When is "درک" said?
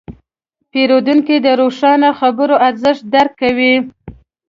3.13-3.31